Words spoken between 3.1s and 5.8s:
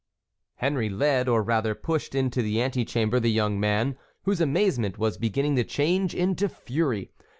the young man, whose amazement was beginning to